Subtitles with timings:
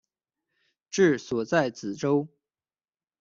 [0.89, 2.27] 治所在梓州。